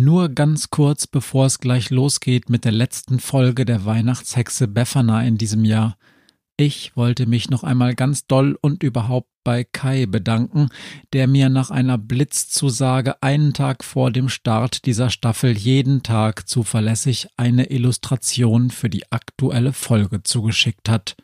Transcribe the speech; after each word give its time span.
Nur 0.00 0.28
ganz 0.28 0.70
kurz, 0.70 1.08
bevor 1.08 1.46
es 1.46 1.58
gleich 1.58 1.90
losgeht 1.90 2.50
mit 2.50 2.64
der 2.64 2.70
letzten 2.70 3.18
Folge 3.18 3.64
der 3.64 3.84
Weihnachtshexe 3.84 4.68
Befana 4.68 5.24
in 5.24 5.38
diesem 5.38 5.64
Jahr. 5.64 5.96
Ich 6.56 6.96
wollte 6.96 7.26
mich 7.26 7.50
noch 7.50 7.64
einmal 7.64 7.96
ganz 7.96 8.24
doll 8.28 8.56
und 8.60 8.84
überhaupt 8.84 9.28
bei 9.42 9.64
Kai 9.64 10.06
bedanken, 10.06 10.68
der 11.12 11.26
mir 11.26 11.48
nach 11.48 11.72
einer 11.72 11.98
Blitzzusage 11.98 13.20
einen 13.24 13.54
Tag 13.54 13.82
vor 13.82 14.12
dem 14.12 14.28
Start 14.28 14.86
dieser 14.86 15.10
Staffel 15.10 15.58
jeden 15.58 16.04
Tag 16.04 16.48
zuverlässig 16.48 17.26
eine 17.36 17.68
Illustration 17.68 18.70
für 18.70 18.88
die 18.88 19.10
aktuelle 19.10 19.72
Folge 19.72 20.22
zugeschickt 20.22 20.88
hat. 20.88 21.16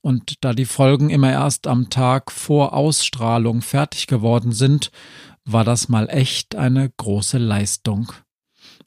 Und 0.00 0.42
da 0.44 0.52
die 0.52 0.64
Folgen 0.64 1.10
immer 1.10 1.30
erst 1.30 1.68
am 1.68 1.88
Tag 1.88 2.32
vor 2.32 2.72
Ausstrahlung 2.72 3.62
fertig 3.62 4.08
geworden 4.08 4.50
sind, 4.50 4.90
war 5.44 5.64
das 5.64 5.88
mal 5.88 6.08
echt 6.08 6.54
eine 6.54 6.90
große 6.96 7.38
Leistung. 7.38 8.12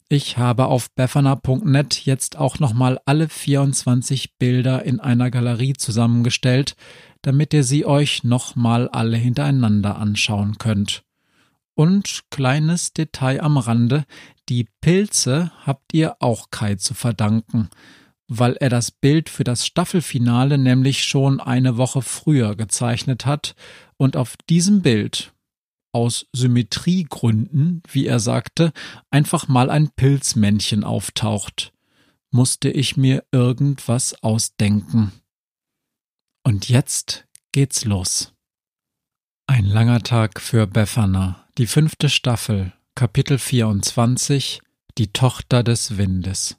Ich 0.08 0.38
habe 0.38 0.66
auf 0.66 0.94
befana.net 0.94 2.06
jetzt 2.06 2.36
auch 2.36 2.60
nochmal 2.60 3.00
alle 3.06 3.28
24 3.28 4.36
Bilder 4.38 4.84
in 4.84 5.00
einer 5.00 5.30
Galerie 5.32 5.72
zusammengestellt, 5.72 6.76
damit 7.22 7.52
ihr 7.52 7.64
sie 7.64 7.84
euch 7.84 8.22
nochmal 8.22 8.88
alle 8.88 9.16
hintereinander 9.16 9.96
anschauen 9.96 10.58
könnt. 10.58 11.02
Und 11.74 12.22
kleines 12.30 12.92
Detail 12.92 13.42
am 13.42 13.58
Rande, 13.58 14.04
die 14.48 14.68
Pilze 14.80 15.50
habt 15.64 15.92
ihr 15.92 16.16
auch 16.20 16.50
Kai 16.50 16.76
zu 16.76 16.94
verdanken, 16.94 17.68
weil 18.28 18.54
er 18.54 18.70
das 18.70 18.92
Bild 18.92 19.28
für 19.28 19.44
das 19.44 19.66
Staffelfinale 19.66 20.56
nämlich 20.56 21.02
schon 21.02 21.40
eine 21.40 21.76
Woche 21.76 22.00
früher 22.00 22.54
gezeichnet 22.54 23.26
hat 23.26 23.56
und 23.96 24.16
auf 24.16 24.36
diesem 24.48 24.82
Bild 24.82 25.32
aus 25.96 26.26
Symmetriegründen, 26.34 27.82
wie 27.90 28.06
er 28.06 28.20
sagte, 28.20 28.74
einfach 29.10 29.48
mal 29.48 29.70
ein 29.70 29.88
Pilzmännchen 29.88 30.84
auftaucht, 30.84 31.72
musste 32.30 32.68
ich 32.68 32.98
mir 32.98 33.24
irgendwas 33.32 34.22
ausdenken. 34.22 35.12
Und 36.44 36.68
jetzt 36.68 37.26
geht's 37.50 37.86
los. 37.86 38.34
Ein 39.46 39.64
langer 39.64 40.02
Tag 40.02 40.38
für 40.42 40.66
Befana, 40.66 41.48
die 41.56 41.66
fünfte 41.66 42.10
Staffel, 42.10 42.74
Kapitel 42.94 43.38
24, 43.38 44.60
die 44.98 45.14
Tochter 45.14 45.62
des 45.62 45.96
Windes. 45.96 46.58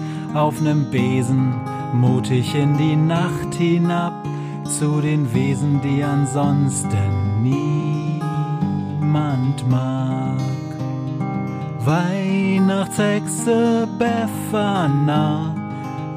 auf 0.33 0.61
nem 0.61 0.89
Besen 0.89 1.53
mutig 1.93 2.55
in 2.55 2.77
die 2.77 2.95
Nacht 2.95 3.53
hinab 3.55 4.13
zu 4.63 5.01
den 5.01 5.33
Wesen, 5.33 5.81
die 5.81 6.01
ansonsten 6.03 7.41
niemand 7.41 8.21
mag. 9.69 10.37
Weihnachtshexe 11.83 13.87
Befana 13.97 15.60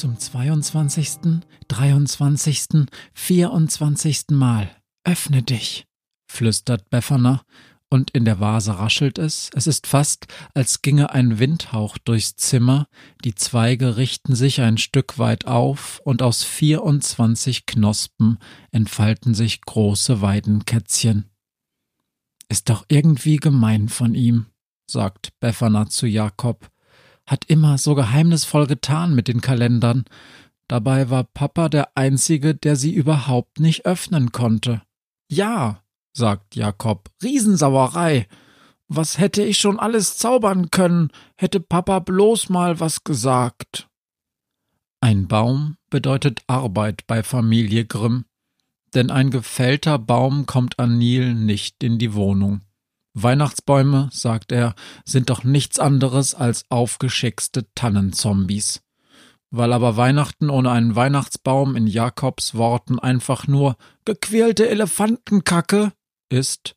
Zum 0.00 0.18
22., 0.18 1.42
23., 1.68 2.86
24. 3.12 4.24
Mal. 4.30 4.70
Öffne 5.04 5.42
dich, 5.42 5.84
flüstert 6.26 6.88
Befana, 6.88 7.42
und 7.90 8.10
in 8.12 8.24
der 8.24 8.40
Vase 8.40 8.78
raschelt 8.78 9.18
es, 9.18 9.50
es 9.52 9.66
ist 9.66 9.86
fast, 9.86 10.26
als 10.54 10.80
ginge 10.80 11.10
ein 11.10 11.38
Windhauch 11.38 11.98
durchs 11.98 12.34
Zimmer, 12.36 12.86
die 13.24 13.34
Zweige 13.34 13.98
richten 13.98 14.34
sich 14.34 14.62
ein 14.62 14.78
Stück 14.78 15.18
weit 15.18 15.46
auf, 15.46 16.00
und 16.02 16.22
aus 16.22 16.44
24 16.44 17.66
Knospen 17.66 18.38
entfalten 18.70 19.34
sich 19.34 19.60
große 19.60 20.22
Weidenkätzchen. 20.22 21.28
Ist 22.48 22.70
doch 22.70 22.86
irgendwie 22.88 23.36
gemein 23.36 23.90
von 23.90 24.14
ihm, 24.14 24.46
sagt 24.86 25.38
Befana 25.40 25.90
zu 25.90 26.06
Jakob, 26.06 26.70
hat 27.30 27.44
immer 27.44 27.78
so 27.78 27.94
geheimnisvoll 27.94 28.66
getan 28.66 29.14
mit 29.14 29.28
den 29.28 29.40
Kalendern. 29.40 30.04
Dabei 30.66 31.10
war 31.10 31.22
Papa 31.22 31.68
der 31.68 31.96
Einzige, 31.96 32.56
der 32.56 32.74
sie 32.74 32.92
überhaupt 32.92 33.60
nicht 33.60 33.86
öffnen 33.86 34.32
konnte. 34.32 34.82
Ja, 35.28 35.80
sagt 36.12 36.56
Jakob, 36.56 37.08
Riesensauerei. 37.22 38.26
Was 38.88 39.18
hätte 39.18 39.44
ich 39.44 39.58
schon 39.58 39.78
alles 39.78 40.18
zaubern 40.18 40.72
können, 40.72 41.12
hätte 41.36 41.60
Papa 41.60 42.00
bloß 42.00 42.48
mal 42.48 42.80
was 42.80 43.04
gesagt. 43.04 43.88
Ein 45.00 45.28
Baum 45.28 45.76
bedeutet 45.88 46.42
Arbeit 46.48 47.06
bei 47.06 47.22
Familie 47.22 47.84
Grimm, 47.84 48.24
denn 48.92 49.12
ein 49.12 49.30
gefällter 49.30 50.00
Baum 50.00 50.46
kommt 50.46 50.80
an 50.80 50.98
Nil 50.98 51.34
nicht 51.34 51.84
in 51.84 52.00
die 52.00 52.12
Wohnung. 52.14 52.62
Weihnachtsbäume, 53.14 54.08
sagt 54.12 54.52
er, 54.52 54.74
sind 55.04 55.30
doch 55.30 55.44
nichts 55.44 55.78
anderes 55.78 56.34
als 56.34 56.64
aufgeschickste 56.70 57.66
Tannenzombies. 57.74 58.82
Weil 59.50 59.72
aber 59.72 59.96
Weihnachten 59.96 60.48
ohne 60.48 60.70
einen 60.70 60.94
Weihnachtsbaum 60.94 61.74
in 61.74 61.86
Jakobs 61.86 62.54
Worten 62.54 62.98
einfach 62.98 63.48
nur 63.48 63.76
gequälte 64.04 64.68
Elefantenkacke 64.68 65.92
ist, 66.28 66.76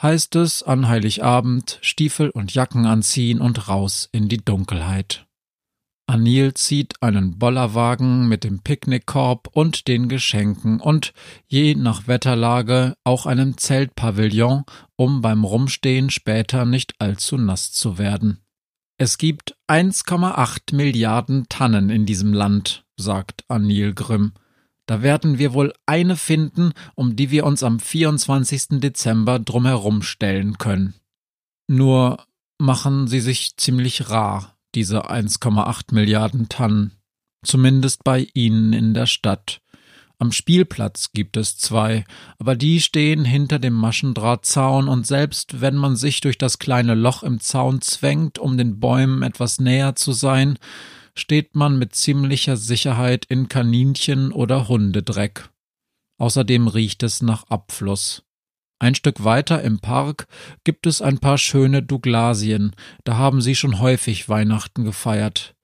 heißt 0.00 0.36
es 0.36 0.62
an 0.62 0.88
Heiligabend 0.88 1.78
Stiefel 1.82 2.30
und 2.30 2.54
Jacken 2.54 2.86
anziehen 2.86 3.40
und 3.40 3.68
raus 3.68 4.08
in 4.10 4.28
die 4.28 4.42
Dunkelheit. 4.42 5.27
Anil 6.08 6.54
zieht 6.54 7.02
einen 7.02 7.38
Bollerwagen 7.38 8.28
mit 8.28 8.42
dem 8.42 8.60
Picknickkorb 8.60 9.48
und 9.52 9.88
den 9.88 10.08
Geschenken 10.08 10.80
und 10.80 11.12
je 11.46 11.74
nach 11.74 12.08
Wetterlage 12.08 12.96
auch 13.04 13.26
einem 13.26 13.58
Zeltpavillon, 13.58 14.64
um 14.96 15.20
beim 15.20 15.44
Rumstehen 15.44 16.08
später 16.08 16.64
nicht 16.64 16.94
allzu 16.98 17.36
nass 17.36 17.72
zu 17.72 17.98
werden. 17.98 18.38
Es 18.96 19.18
gibt 19.18 19.54
1,8 19.68 20.74
Milliarden 20.74 21.46
Tannen 21.50 21.90
in 21.90 22.06
diesem 22.06 22.32
Land, 22.32 22.86
sagt 22.96 23.44
Anil 23.48 23.92
Grimm. 23.92 24.32
Da 24.86 25.02
werden 25.02 25.38
wir 25.38 25.52
wohl 25.52 25.74
eine 25.84 26.16
finden, 26.16 26.72
um 26.94 27.16
die 27.16 27.30
wir 27.30 27.44
uns 27.44 27.62
am 27.62 27.78
24. 27.78 28.80
Dezember 28.80 29.38
drumherum 29.38 30.00
stellen 30.00 30.56
können. 30.56 30.94
Nur 31.66 32.24
machen 32.56 33.08
sie 33.08 33.20
sich 33.20 33.58
ziemlich 33.58 34.08
rar, 34.08 34.57
diese 34.74 35.10
1,8 35.10 35.94
Milliarden 35.94 36.48
Tannen. 36.48 36.92
Zumindest 37.44 38.04
bei 38.04 38.26
Ihnen 38.34 38.72
in 38.72 38.94
der 38.94 39.06
Stadt. 39.06 39.60
Am 40.20 40.32
Spielplatz 40.32 41.12
gibt 41.12 41.36
es 41.36 41.56
zwei, 41.58 42.04
aber 42.38 42.56
die 42.56 42.80
stehen 42.80 43.24
hinter 43.24 43.60
dem 43.60 43.74
Maschendrahtzaun 43.74 44.88
und 44.88 45.06
selbst 45.06 45.60
wenn 45.60 45.76
man 45.76 45.94
sich 45.94 46.20
durch 46.20 46.38
das 46.38 46.58
kleine 46.58 46.94
Loch 46.94 47.22
im 47.22 47.38
Zaun 47.38 47.80
zwängt, 47.80 48.40
um 48.40 48.56
den 48.58 48.80
Bäumen 48.80 49.22
etwas 49.22 49.60
näher 49.60 49.94
zu 49.94 50.12
sein, 50.12 50.58
steht 51.14 51.54
man 51.54 51.78
mit 51.78 51.94
ziemlicher 51.94 52.56
Sicherheit 52.56 53.26
in 53.26 53.48
Kaninchen- 53.48 54.32
oder 54.32 54.66
Hundedreck. 54.66 55.50
Außerdem 56.18 56.66
riecht 56.66 57.04
es 57.04 57.22
nach 57.22 57.44
Abfluss. 57.44 58.24
Ein 58.80 58.94
Stück 58.94 59.24
weiter 59.24 59.62
im 59.62 59.80
Park 59.80 60.28
gibt 60.62 60.86
es 60.86 61.02
ein 61.02 61.18
paar 61.18 61.38
schöne 61.38 61.82
Douglasien, 61.82 62.74
da 63.04 63.16
haben 63.16 63.40
sie 63.40 63.56
schon 63.56 63.80
häufig 63.80 64.28
Weihnachten 64.28 64.84
gefeiert. 64.84 65.54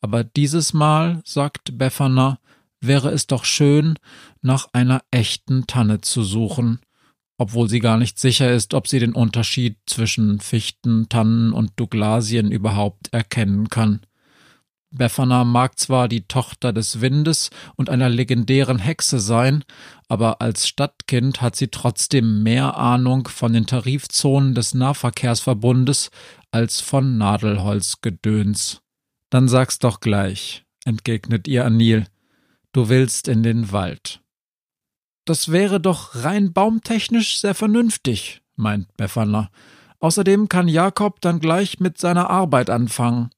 Aber 0.00 0.22
dieses 0.22 0.72
Mal, 0.72 1.20
sagt 1.24 1.76
Befana, 1.76 2.38
wäre 2.80 3.10
es 3.10 3.26
doch 3.26 3.44
schön, 3.44 3.98
nach 4.40 4.68
einer 4.72 5.02
echten 5.10 5.66
Tanne 5.66 6.00
zu 6.00 6.22
suchen, 6.22 6.80
obwohl 7.38 7.68
sie 7.68 7.80
gar 7.80 7.96
nicht 7.96 8.18
sicher 8.18 8.52
ist, 8.52 8.72
ob 8.72 8.86
sie 8.86 9.00
den 9.00 9.14
Unterschied 9.14 9.76
zwischen 9.86 10.40
Fichten, 10.40 11.08
Tannen 11.08 11.52
und 11.52 11.72
Douglasien 11.76 12.52
überhaupt 12.52 13.12
erkennen 13.12 13.68
kann. 13.68 14.00
Befana 14.92 15.44
mag 15.44 15.78
zwar 15.78 16.08
die 16.08 16.26
Tochter 16.26 16.72
des 16.72 17.00
Windes 17.00 17.50
und 17.76 17.88
einer 17.88 18.08
legendären 18.08 18.80
Hexe 18.80 19.20
sein, 19.20 19.64
aber 20.08 20.40
als 20.40 20.66
Stadtkind 20.66 21.40
hat 21.40 21.54
sie 21.54 21.68
trotzdem 21.68 22.42
mehr 22.42 22.76
Ahnung 22.76 23.28
von 23.28 23.52
den 23.52 23.66
Tarifzonen 23.66 24.54
des 24.54 24.74
Nahverkehrsverbundes 24.74 26.10
als 26.50 26.80
von 26.80 27.18
Nadelholzgedöns. 27.18 28.82
Dann 29.30 29.46
sag's 29.46 29.78
doch 29.78 30.00
gleich, 30.00 30.64
entgegnet 30.84 31.46
ihr 31.46 31.64
Anil. 31.64 32.06
Du 32.72 32.88
willst 32.88 33.28
in 33.28 33.44
den 33.44 33.70
Wald. 33.70 34.20
Das 35.24 35.52
wäre 35.52 35.80
doch 35.80 36.16
rein 36.16 36.52
baumtechnisch 36.52 37.38
sehr 37.38 37.54
vernünftig, 37.54 38.42
meint 38.56 38.96
Befana. 38.96 39.50
Außerdem 40.00 40.48
kann 40.48 40.66
Jakob 40.66 41.20
dann 41.20 41.38
gleich 41.38 41.78
mit 41.78 41.98
seiner 41.98 42.30
Arbeit 42.30 42.70
anfangen. 42.70 43.30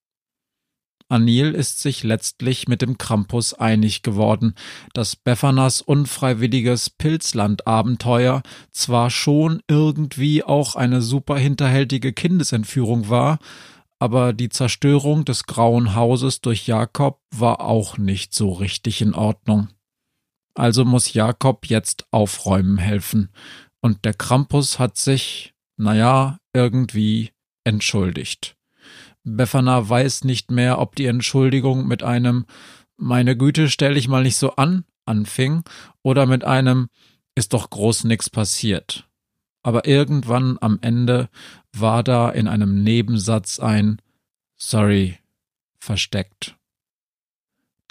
Anil 1.12 1.52
ist 1.52 1.80
sich 1.80 2.02
letztlich 2.02 2.68
mit 2.68 2.82
dem 2.82 2.98
Krampus 2.98 3.54
einig 3.54 4.02
geworden, 4.02 4.54
dass 4.94 5.14
Beffanas 5.14 5.82
unfreiwilliges 5.82 6.90
Pilzlandabenteuer 6.90 8.42
zwar 8.72 9.10
schon 9.10 9.62
irgendwie 9.68 10.42
auch 10.42 10.74
eine 10.74 11.02
super 11.02 11.36
hinterhältige 11.36 12.12
Kindesentführung 12.12 13.08
war, 13.08 13.38
aber 13.98 14.32
die 14.32 14.48
Zerstörung 14.48 15.24
des 15.24 15.44
Grauen 15.44 15.94
Hauses 15.94 16.40
durch 16.40 16.66
Jakob 16.66 17.20
war 17.30 17.60
auch 17.60 17.98
nicht 17.98 18.34
so 18.34 18.50
richtig 18.50 19.00
in 19.02 19.14
Ordnung. 19.14 19.68
Also 20.54 20.84
muss 20.84 21.12
Jakob 21.12 21.66
jetzt 21.66 22.06
aufräumen 22.10 22.78
helfen, 22.78 23.30
und 23.80 24.04
der 24.04 24.14
Krampus 24.14 24.78
hat 24.78 24.96
sich, 24.96 25.54
naja, 25.76 26.38
irgendwie 26.54 27.32
entschuldigt. 27.64 28.56
Befana 29.24 29.88
weiß 29.88 30.24
nicht 30.24 30.50
mehr, 30.50 30.78
ob 30.78 30.96
die 30.96 31.06
Entschuldigung 31.06 31.86
mit 31.86 32.02
einem 32.02 32.46
Meine 32.96 33.36
Güte, 33.36 33.68
stell 33.68 33.94
dich 33.94 34.08
mal 34.08 34.22
nicht 34.22 34.36
so 34.36 34.56
an 34.56 34.84
anfing 35.04 35.62
oder 36.02 36.26
mit 36.26 36.44
einem 36.44 36.88
Ist 37.34 37.54
doch 37.54 37.70
groß 37.70 38.04
nix 38.04 38.28
passiert. 38.28 39.08
Aber 39.62 39.86
irgendwann 39.86 40.58
am 40.60 40.78
Ende 40.82 41.28
war 41.72 42.02
da 42.02 42.30
in 42.30 42.48
einem 42.48 42.82
Nebensatz 42.82 43.58
ein 43.58 44.02
Sorry 44.56 45.18
versteckt. 45.78 46.56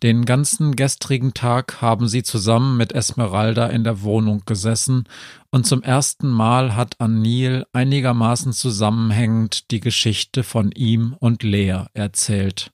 Den 0.04 0.26
ganzen 0.26 0.76
gestrigen 0.76 1.36
Tag 1.36 1.80
haben 1.82 2.08
sie 2.08 2.24
zusammen 2.24 2.76
mit 2.76 2.92
Esmeralda 2.92 3.68
in 3.68 3.84
der 3.84 4.02
Wohnung 4.02 4.42
gesessen, 4.46 5.04
und 5.52 5.68
zum 5.68 5.84
ersten 5.84 6.30
Mal 6.30 6.76
hat 6.76 7.00
Anil 7.00 7.66
einigermaßen 7.72 8.52
zusammenhängend 8.52 9.70
die 9.70 9.80
Geschichte 9.80 10.44
von 10.44 10.72
ihm 10.72 11.16
und 11.20 11.44
Lea 11.44 11.84
erzählt. 11.94 12.72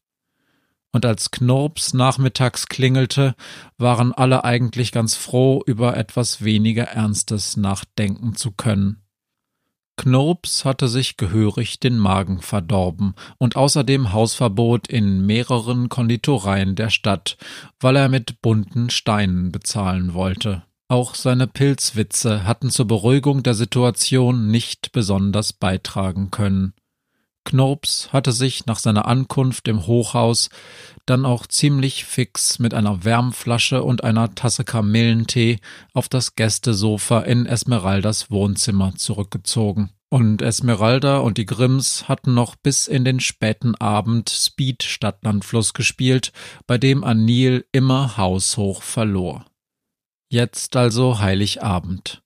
Und 0.93 1.05
als 1.05 1.31
Knurps 1.31 1.93
nachmittags 1.93 2.67
klingelte, 2.67 3.35
waren 3.77 4.13
alle 4.13 4.45
eigentlich 4.45 4.93
ganz 4.93 5.15
froh, 5.15 5.61
über 5.65 5.97
etwas 5.97 6.43
weniger 6.43 6.85
Ernstes 6.85 7.57
nachdenken 7.57 8.35
zu 8.35 8.51
können. 8.51 9.06
Knurps 9.97 10.63
hatte 10.63 10.87
sich 10.87 11.17
gehörig 11.17 11.79
den 11.79 11.97
Magen 11.97 12.41
verdorben 12.41 13.15
und 13.39 13.55
außerdem 13.55 14.13
Hausverbot 14.13 14.87
in 14.87 15.25
mehreren 15.25 15.89
Konditoreien 15.89 16.75
der 16.75 16.89
Stadt, 16.89 17.37
weil 17.79 17.95
er 17.95 18.07
mit 18.07 18.41
bunten 18.41 18.89
Steinen 18.89 19.51
bezahlen 19.51 20.13
wollte. 20.13 20.63
Auch 20.89 21.15
seine 21.15 21.47
Pilzwitze 21.47 22.45
hatten 22.45 22.69
zur 22.69 22.87
Beruhigung 22.87 23.43
der 23.43 23.55
Situation 23.55 24.47
nicht 24.47 24.93
besonders 24.93 25.51
beitragen 25.51 26.31
können. 26.31 26.73
Knurps 27.47 28.09
hatte 28.11 28.33
sich 28.33 28.65
nach 28.65 28.77
seiner 28.77 29.05
Ankunft 29.05 29.69
im 29.69 29.87
Hochhaus 29.87 30.49
dann 31.05 31.25
auch 31.25 31.47
ziemlich 31.47 32.03
fix 32.03 32.59
mit 32.59 32.73
einer 32.73 33.05
Wärmflasche 33.05 33.83
und 33.83 34.03
einer 34.03 34.35
Tasse 34.35 34.65
Kamillentee 34.65 35.59
auf 35.93 36.09
das 36.09 36.35
Gästesofa 36.35 37.21
in 37.21 37.45
Esmeraldas 37.45 38.29
Wohnzimmer 38.29 38.95
zurückgezogen. 38.95 39.91
Und 40.09 40.41
Esmeralda 40.41 41.19
und 41.19 41.37
die 41.37 41.45
Grimms 41.45 42.09
hatten 42.09 42.33
noch 42.33 42.57
bis 42.57 42.87
in 42.87 43.05
den 43.05 43.21
späten 43.21 43.75
Abend 43.75 44.29
Speed 44.29 44.83
Stadtlandfluss 44.83 45.73
gespielt, 45.73 46.33
bei 46.65 46.77
dem 46.77 47.05
Anil 47.05 47.65
immer 47.71 48.17
haushoch 48.17 48.81
verlor. 48.81 49.45
Jetzt 50.29 50.75
also 50.75 51.19
Heiligabend. 51.19 52.21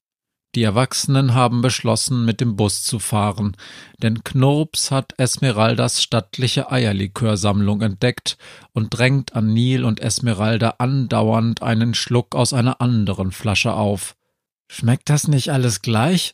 Die 0.53 0.63
Erwachsenen 0.63 1.33
haben 1.33 1.62
beschlossen, 1.62 2.25
mit 2.25 2.42
dem 2.42 2.57
Bus 2.57 2.83
zu 2.83 3.00
fahren, 3.00 3.56
denn 4.03 4.24
Knurps 4.24 4.92
hat 4.92 5.13
Esmeraldas 5.18 6.03
stattliche 6.03 6.69
Eierlikörsammlung 6.69 7.81
entdeckt 7.81 8.38
und 8.74 8.89
drängt 8.89 9.33
an 9.33 9.53
Nil 9.53 9.86
und 9.86 10.01
Esmeralda 10.01 10.75
andauernd 10.80 11.63
einen 11.63 11.94
Schluck 11.94 12.36
aus 12.36 12.51
einer 12.51 12.81
anderen 12.81 13.31
Flasche 13.31 13.74
auf. 13.74 14.18
Schmeckt 14.68 15.09
das 15.09 15.27
nicht 15.27 15.51
alles 15.51 15.81
gleich? 15.81 16.33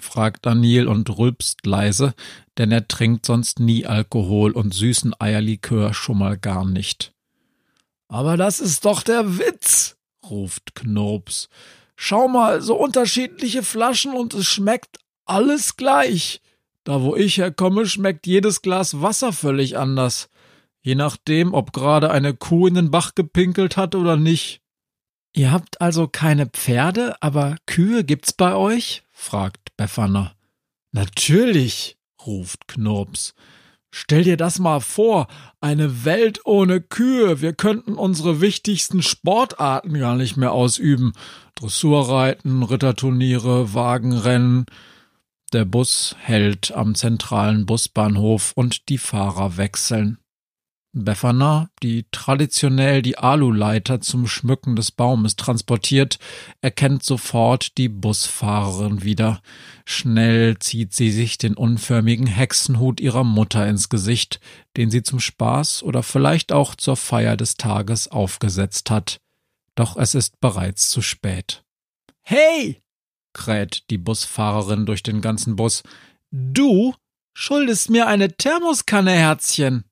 fragt 0.00 0.46
Daniel 0.46 0.86
und 0.86 1.18
rülpst 1.18 1.66
leise, 1.66 2.14
denn 2.58 2.70
er 2.70 2.86
trinkt 2.86 3.26
sonst 3.26 3.58
nie 3.58 3.86
Alkohol 3.86 4.52
und 4.52 4.74
süßen 4.74 5.14
Eierlikör 5.18 5.92
schon 5.92 6.18
mal 6.18 6.36
gar 6.36 6.64
nicht. 6.64 7.12
Aber 8.08 8.36
das 8.36 8.60
ist 8.60 8.84
doch 8.84 9.02
der 9.02 9.38
Witz, 9.38 9.96
ruft 10.24 10.74
Knurps. 10.74 11.48
Schau 11.96 12.28
mal, 12.28 12.60
so 12.60 12.76
unterschiedliche 12.76 13.62
Flaschen 13.62 14.14
und 14.14 14.34
es 14.34 14.46
schmeckt 14.46 14.98
alles 15.24 15.76
gleich. 15.76 16.40
Da 16.84 17.02
wo 17.02 17.16
ich 17.16 17.38
herkomme, 17.38 17.86
schmeckt 17.86 18.26
jedes 18.26 18.62
Glas 18.62 19.00
Wasser 19.00 19.32
völlig 19.32 19.78
anders. 19.78 20.28
Je 20.82 20.94
nachdem, 20.94 21.54
ob 21.54 21.72
gerade 21.72 22.10
eine 22.10 22.34
Kuh 22.34 22.66
in 22.66 22.74
den 22.74 22.90
Bach 22.90 23.14
gepinkelt 23.14 23.76
hat 23.76 23.94
oder 23.94 24.16
nicht. 24.16 24.60
Ihr 25.32 25.50
habt 25.50 25.80
also 25.80 26.06
keine 26.06 26.46
Pferde, 26.46 27.16
aber 27.20 27.56
Kühe 27.66 28.04
gibt's 28.04 28.32
bei 28.32 28.54
euch? 28.54 29.02
fragt 29.10 29.76
Befana. 29.76 30.34
Natürlich, 30.92 31.96
ruft 32.24 32.68
Knurps. 32.68 33.34
Stell 33.96 34.24
dir 34.24 34.36
das 34.36 34.58
mal 34.58 34.80
vor, 34.80 35.28
eine 35.60 36.04
Welt 36.04 36.40
ohne 36.46 36.80
Kühe. 36.80 37.40
Wir 37.40 37.52
könnten 37.52 37.94
unsere 37.94 38.40
wichtigsten 38.40 39.02
Sportarten 39.02 39.96
gar 39.96 40.16
nicht 40.16 40.36
mehr 40.36 40.50
ausüben. 40.50 41.12
Dressurreiten, 41.54 42.64
Ritterturniere, 42.64 43.72
Wagenrennen. 43.72 44.66
Der 45.52 45.64
Bus 45.64 46.16
hält 46.18 46.72
am 46.72 46.96
zentralen 46.96 47.66
Busbahnhof 47.66 48.50
und 48.56 48.88
die 48.88 48.98
Fahrer 48.98 49.58
wechseln. 49.58 50.18
Befana, 50.96 51.70
die 51.82 52.06
traditionell 52.12 53.02
die 53.02 53.18
Aluleiter 53.18 54.00
zum 54.00 54.28
Schmücken 54.28 54.76
des 54.76 54.92
Baumes 54.92 55.34
transportiert, 55.34 56.20
erkennt 56.60 57.02
sofort 57.02 57.76
die 57.78 57.88
Busfahrerin 57.88 59.02
wieder. 59.02 59.42
Schnell 59.84 60.56
zieht 60.60 60.94
sie 60.94 61.10
sich 61.10 61.36
den 61.36 61.54
unförmigen 61.54 62.28
Hexenhut 62.28 63.00
ihrer 63.00 63.24
Mutter 63.24 63.66
ins 63.66 63.88
Gesicht, 63.88 64.38
den 64.76 64.88
sie 64.88 65.02
zum 65.02 65.18
Spaß 65.18 65.82
oder 65.82 66.04
vielleicht 66.04 66.52
auch 66.52 66.76
zur 66.76 66.96
Feier 66.96 67.36
des 67.36 67.56
Tages 67.56 68.06
aufgesetzt 68.06 68.88
hat. 68.88 69.20
Doch 69.74 69.96
es 69.96 70.14
ist 70.14 70.40
bereits 70.40 70.90
zu 70.90 71.02
spät. 71.02 71.64
Hey! 72.22 72.80
kräht 73.32 73.90
die 73.90 73.98
Busfahrerin 73.98 74.86
durch 74.86 75.02
den 75.02 75.20
ganzen 75.20 75.56
Bus. 75.56 75.82
Du 76.30 76.94
schuldest 77.32 77.90
mir 77.90 78.06
eine 78.06 78.36
Thermoskanne, 78.36 79.10
Herzchen. 79.10 79.82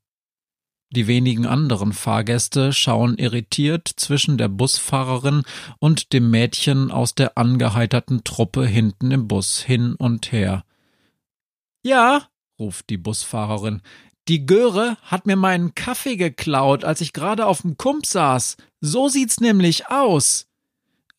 Die 0.95 1.07
wenigen 1.07 1.47
anderen 1.47 1.95
Fahrgäste 1.95 2.75
schauen 2.75 3.17
irritiert 3.17 3.89
zwischen 3.97 4.37
der 4.37 4.49
Busfahrerin 4.49 5.43
und 5.79 6.13
dem 6.13 6.31
Mädchen 6.31 6.91
aus 6.91 7.15
der 7.15 7.39
angeheiterten 7.39 8.25
Truppe 8.25 8.67
hinten 8.67 9.11
im 9.11 9.27
Bus 9.27 9.61
hin 9.63 9.95
und 9.95 10.33
her. 10.33 10.65
Ja, 11.83 12.29
ruft 12.59 12.91
die 12.91 12.99
Busfahrerin, 12.99 13.81
die 14.29 14.45
Göre 14.45 14.99
hat 15.03 15.27
mir 15.27 15.37
meinen 15.37 15.75
Kaffee 15.75 16.17
geklaut, 16.17 16.85
als 16.85 17.01
ich 17.01 17.13
gerade 17.13 17.47
auf 17.47 17.63
dem 17.63 17.77
Kump 17.77 18.07
saß. 18.07 18.57
So 18.81 19.09
sieht's 19.09 19.41
nämlich 19.41 19.89
aus. 19.89 20.47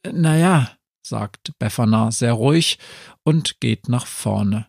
Naja, 0.10 0.72
sagt 1.01 1.51
Befana 1.60 2.12
sehr 2.12 2.34
ruhig 2.34 2.77
und 3.24 3.60
geht 3.60 3.89
nach 3.89 4.06
vorne. 4.06 4.68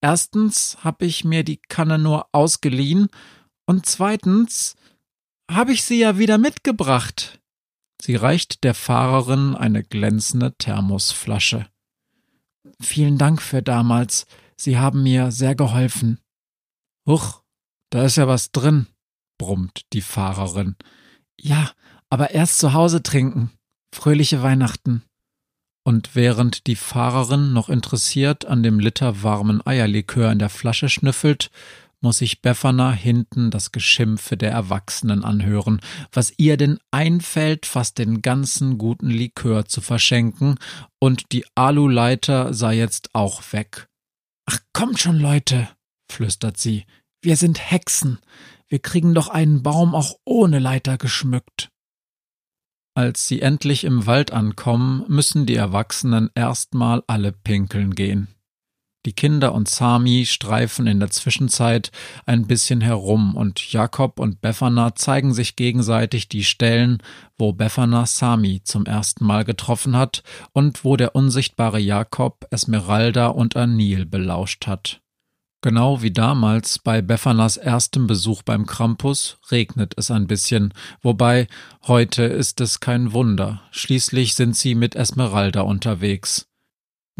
Erstens 0.00 0.78
hab 0.84 1.02
ich 1.02 1.24
mir 1.24 1.44
die 1.44 1.56
Kanne 1.56 1.98
nur 1.98 2.26
ausgeliehen 2.32 3.08
und 3.66 3.86
zweitens 3.86 4.76
habe 5.50 5.72
ich 5.72 5.82
sie 5.82 5.98
ja 5.98 6.18
wieder 6.18 6.38
mitgebracht. 6.38 7.40
Sie 8.00 8.16
reicht 8.16 8.64
der 8.64 8.74
Fahrerin 8.74 9.54
eine 9.54 9.84
glänzende 9.84 10.54
Thermosflasche. 10.56 11.66
Vielen 12.80 13.18
Dank 13.18 13.40
für 13.40 13.62
damals. 13.62 14.26
Sie 14.56 14.78
haben 14.78 15.02
mir 15.02 15.30
sehr 15.30 15.54
geholfen. 15.54 16.18
Huch, 17.06 17.42
da 17.90 18.04
ist 18.04 18.16
ja 18.16 18.26
was 18.26 18.52
drin, 18.52 18.86
brummt 19.38 19.82
die 19.92 20.00
Fahrerin. 20.00 20.76
Ja, 21.40 21.70
aber 22.10 22.30
erst 22.30 22.58
zu 22.58 22.72
Hause 22.72 23.02
trinken. 23.02 23.50
Fröhliche 23.94 24.42
Weihnachten. 24.42 25.02
Und 25.84 26.14
während 26.14 26.66
die 26.66 26.76
Fahrerin 26.76 27.52
noch 27.52 27.68
interessiert 27.68 28.44
an 28.44 28.62
dem 28.62 28.78
Liter 28.78 29.22
warmen 29.22 29.66
Eierlikör 29.66 30.30
in 30.30 30.38
der 30.38 30.48
Flasche 30.48 30.88
schnüffelt, 30.88 31.50
muss 32.02 32.18
sich 32.18 32.42
Befana 32.42 32.92
hinten 32.92 33.50
das 33.50 33.72
Geschimpfe 33.72 34.36
der 34.36 34.50
Erwachsenen 34.50 35.24
anhören, 35.24 35.80
was 36.12 36.32
ihr 36.36 36.56
denn 36.56 36.78
einfällt, 36.90 37.66
fast 37.66 37.98
den 37.98 38.22
ganzen 38.22 38.76
guten 38.76 39.08
Likör 39.08 39.66
zu 39.66 39.80
verschenken, 39.80 40.56
und 40.98 41.32
die 41.32 41.44
Aluleiter 41.54 42.52
sei 42.52 42.76
jetzt 42.76 43.14
auch 43.14 43.42
weg. 43.52 43.88
Ach, 44.46 44.58
kommt 44.72 45.00
schon, 45.00 45.18
Leute, 45.18 45.68
flüstert 46.10 46.58
sie, 46.58 46.84
wir 47.22 47.36
sind 47.36 47.70
Hexen, 47.70 48.18
wir 48.68 48.80
kriegen 48.80 49.14
doch 49.14 49.28
einen 49.28 49.62
Baum 49.62 49.94
auch 49.94 50.16
ohne 50.24 50.58
Leiter 50.58 50.98
geschmückt. 50.98 51.68
Als 52.94 53.26
sie 53.26 53.40
endlich 53.40 53.84
im 53.84 54.06
Wald 54.06 54.32
ankommen, 54.32 55.04
müssen 55.08 55.46
die 55.46 55.54
Erwachsenen 55.54 56.30
erstmal 56.34 57.02
alle 57.06 57.32
pinkeln 57.32 57.94
gehen. 57.94 58.28
Die 59.04 59.12
Kinder 59.12 59.52
und 59.52 59.68
Sami 59.68 60.26
streifen 60.26 60.86
in 60.86 61.00
der 61.00 61.10
Zwischenzeit 61.10 61.90
ein 62.24 62.46
bisschen 62.46 62.80
herum 62.80 63.34
und 63.34 63.72
Jakob 63.72 64.20
und 64.20 64.40
Befana 64.40 64.94
zeigen 64.94 65.34
sich 65.34 65.56
gegenseitig 65.56 66.28
die 66.28 66.44
Stellen, 66.44 67.02
wo 67.36 67.52
Befana 67.52 68.06
Sami 68.06 68.62
zum 68.62 68.86
ersten 68.86 69.24
Mal 69.24 69.44
getroffen 69.44 69.96
hat 69.96 70.22
und 70.52 70.84
wo 70.84 70.96
der 70.96 71.16
unsichtbare 71.16 71.80
Jakob 71.80 72.46
Esmeralda 72.50 73.26
und 73.26 73.56
Anil 73.56 74.06
belauscht 74.06 74.68
hat. 74.68 75.00
Genau 75.62 76.02
wie 76.02 76.12
damals 76.12 76.78
bei 76.78 77.02
Befanas 77.02 77.56
erstem 77.56 78.08
Besuch 78.08 78.42
beim 78.42 78.66
Krampus 78.66 79.38
regnet 79.50 79.94
es 79.96 80.12
ein 80.12 80.28
bisschen, 80.28 80.74
wobei 81.02 81.48
heute 81.86 82.22
ist 82.22 82.60
es 82.60 82.78
kein 82.78 83.12
Wunder, 83.12 83.62
schließlich 83.72 84.34
sind 84.34 84.56
sie 84.56 84.74
mit 84.76 84.94
Esmeralda 84.94 85.60
unterwegs. 85.62 86.51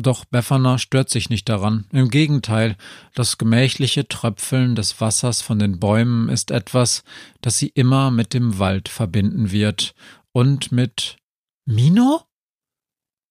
Doch 0.02 0.24
Befana 0.24 0.78
stört 0.78 1.10
sich 1.10 1.30
nicht 1.30 1.48
daran. 1.48 1.86
Im 1.92 2.10
Gegenteil, 2.10 2.76
das 3.14 3.38
gemächliche 3.38 4.08
Tröpfeln 4.08 4.74
des 4.74 5.00
Wassers 5.00 5.42
von 5.42 5.60
den 5.60 5.78
Bäumen 5.78 6.28
ist 6.28 6.50
etwas, 6.50 7.04
das 7.40 7.58
sie 7.58 7.68
immer 7.68 8.10
mit 8.10 8.34
dem 8.34 8.58
Wald 8.58 8.88
verbinden 8.88 9.52
wird 9.52 9.94
und 10.32 10.72
mit 10.72 11.18
Mino? 11.66 12.22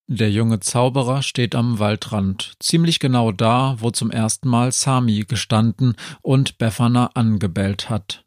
Der 0.08 0.32
junge 0.32 0.62
Zauberer 0.62 1.24
steht 1.24 1.56
am 1.56 1.80
Waldrand, 1.80 2.54
ziemlich 2.60 3.00
genau 3.00 3.32
da, 3.32 3.75
wo 3.80 3.92
zum 3.92 4.10
ersten 4.12 4.48
Mal 4.48 4.72
Sami 4.72 5.25
gestanden 5.28 5.96
und 6.22 6.58
Befana 6.58 7.12
angebellt 7.13 7.90
hat. 7.90 8.25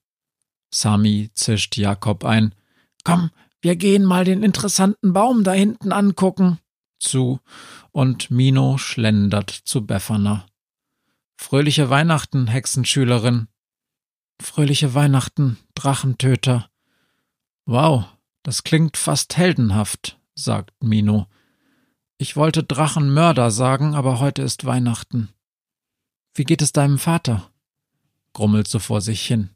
Sami 0.71 1.31
zischt 1.35 1.77
Jakob 1.77 2.25
ein. 2.25 2.55
Komm, 3.05 3.31
wir 3.63 3.77
gehen 3.77 4.05
mal 4.05 4.25
den 4.25 4.43
interessanten 4.43 5.15
Baum 5.15 5.45
da 5.45 5.53
hinten 5.53 5.93
angucken. 5.93 6.59
Zu 7.05 7.41
und 7.93 8.31
Mino 8.31 8.79
schlendert 8.79 9.51
zu 9.51 9.87
Befana. 9.87 10.47
Fröhliche 11.37 11.91
Weihnachten, 11.91 12.47
Hexenschülerin. 12.49 13.49
Fröhliche 14.41 14.95
Weihnachten, 14.95 15.59
Drachentöter. 15.75 16.69
Wow, 17.67 18.07
das 18.43 18.65
klingt 18.65 18.97
fast 18.97 19.37
heldenhaft, 19.37 20.19
sagt 20.35 20.73
Mino. 20.83 21.27
Ich 22.19 22.37
wollte 22.37 22.63
Drachenmörder 22.63 23.51
sagen, 23.51 23.95
aber 23.95 24.21
heute 24.21 24.43
ist 24.43 24.65
Weihnachten. 24.65 25.29
Wie 26.35 26.45
geht 26.45 26.63
es 26.63 26.73
deinem 26.73 26.99
Vater? 26.99 27.51
grummelt 28.33 28.67
so 28.67 28.81
vor 28.81 29.01
sich 29.01 29.25
hin. 29.25 29.51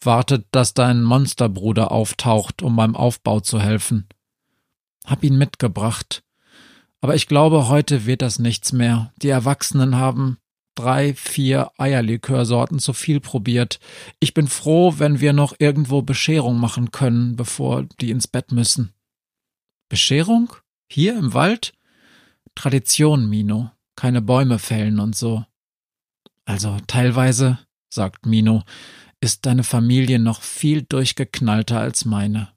Wartet, 0.00 0.46
dass 0.52 0.74
dein 0.74 1.02
Monsterbruder 1.02 1.90
auftaucht, 1.90 2.62
um 2.62 2.76
beim 2.76 2.94
Aufbau 2.94 3.40
zu 3.40 3.60
helfen. 3.60 4.08
Hab 5.04 5.24
ihn 5.24 5.36
mitgebracht. 5.36 6.22
Aber 7.00 7.14
ich 7.14 7.28
glaube, 7.28 7.68
heute 7.68 8.06
wird 8.06 8.22
das 8.22 8.38
nichts 8.38 8.72
mehr. 8.72 9.12
Die 9.22 9.28
Erwachsenen 9.28 9.96
haben 9.96 10.38
drei, 10.74 11.14
vier 11.14 11.72
Eierlikörsorten 11.76 12.78
zu 12.78 12.92
viel 12.92 13.20
probiert. 13.20 13.80
Ich 14.20 14.34
bin 14.34 14.46
froh, 14.46 14.94
wenn 14.98 15.20
wir 15.20 15.32
noch 15.32 15.54
irgendwo 15.58 16.02
Bescherung 16.02 16.58
machen 16.58 16.90
können, 16.90 17.36
bevor 17.36 17.84
die 18.00 18.10
ins 18.10 18.28
Bett 18.28 18.52
müssen. 18.52 18.92
Bescherung? 19.88 20.52
Hier 20.90 21.18
im 21.18 21.34
Wald? 21.34 21.72
Tradition, 22.54 23.28
Mino. 23.28 23.70
Keine 23.96 24.22
Bäume 24.22 24.58
fällen 24.58 25.00
und 25.00 25.16
so. 25.16 25.44
Also 26.44 26.78
teilweise, 26.86 27.58
sagt 27.88 28.26
Mino, 28.26 28.62
ist 29.20 29.46
deine 29.46 29.64
Familie 29.64 30.18
noch 30.18 30.42
viel 30.42 30.82
durchgeknallter 30.82 31.80
als 31.80 32.04
meine. 32.04 32.52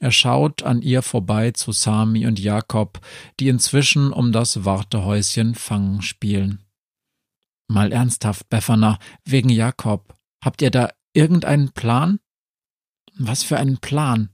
Er 0.00 0.10
schaut 0.10 0.62
an 0.62 0.82
ihr 0.82 1.02
vorbei 1.02 1.52
zu 1.52 1.72
Sami 1.72 2.26
und 2.26 2.38
Jakob, 2.38 3.00
die 3.40 3.48
inzwischen 3.48 4.12
um 4.12 4.32
das 4.32 4.64
Wartehäuschen 4.64 5.54
Fangen 5.54 6.02
spielen. 6.02 6.64
Mal 7.68 7.92
ernsthaft, 7.92 8.48
Befana, 8.48 8.98
wegen 9.24 9.48
Jakob. 9.48 10.14
Habt 10.44 10.62
ihr 10.62 10.70
da 10.70 10.90
irgendeinen 11.12 11.72
Plan? 11.72 12.18
Was 13.16 13.42
für 13.42 13.56
einen 13.56 13.78
Plan? 13.78 14.30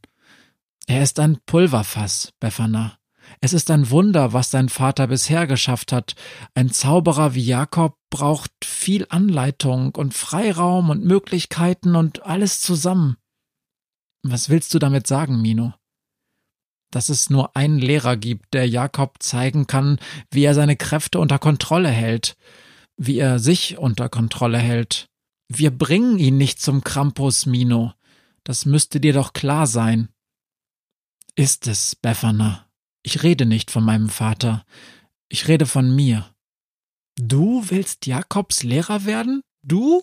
Er 0.87 1.03
ist 1.03 1.21
ein 1.21 1.39
Pulverfass, 1.47 2.33
Befana. 2.41 2.99
Es 3.41 3.53
ist 3.53 3.71
ein 3.71 3.91
Wunder, 3.91 4.33
was 4.33 4.51
dein 4.51 4.69
Vater 4.69 5.07
bisher 5.07 5.47
geschafft 5.47 5.93
hat. 5.93 6.15
Ein 6.55 6.71
Zauberer 6.71 7.35
wie 7.35 7.45
Jakob 7.45 7.97
braucht 8.11 8.53
viel 8.65 9.07
Anleitung 9.09 9.95
und 9.95 10.15
Freiraum 10.15 10.91
und 10.91 11.05
Möglichkeiten 11.05 11.95
und 11.95 12.25
alles 12.25 12.61
zusammen. 12.61 13.17
Was 14.23 14.49
willst 14.49 14.75
du 14.75 14.79
damit 14.79 15.07
sagen, 15.07 15.41
Mino? 15.41 15.75
Dass 16.91 17.09
es 17.09 17.31
nur 17.31 17.57
einen 17.57 17.79
Lehrer 17.79 18.17
gibt, 18.17 18.53
der 18.55 18.69
Jakob 18.69 19.23
zeigen 19.23 19.67
kann, 19.67 19.99
wie 20.31 20.43
er 20.43 20.55
seine 20.55 20.77
Kräfte 20.77 21.19
unter 21.19 21.39
Kontrolle 21.39 21.89
hält, 21.89 22.37
wie 22.97 23.19
er 23.19 23.39
sich 23.39 23.79
unter 23.79 24.09
Kontrolle 24.09 24.59
hält. 24.59 25.07
Wir 25.49 25.71
bringen 25.71 26.19
ihn 26.19 26.37
nicht 26.37 26.61
zum 26.61 26.85
Krampus, 26.85 27.47
Mino. 27.47 27.93
Das 28.45 28.67
müsste 28.67 29.01
dir 29.01 29.13
doch 29.13 29.33
klar 29.33 29.67
sein. 29.67 30.09
Ist 31.35 31.67
es, 31.67 31.97
Befana. 31.97 32.67
Ich 33.03 33.23
rede 33.23 33.47
nicht 33.47 33.71
von 33.71 33.85
meinem 33.85 34.09
Vater. 34.09 34.65
Ich 35.29 35.49
rede 35.49 35.67
von 35.67 35.95
mir. 35.95 36.35
Du 37.17 37.69
willst 37.69 38.07
Jakobs 38.07 38.63
Lehrer 38.63 39.05
werden? 39.05 39.43
Du? 39.63 40.03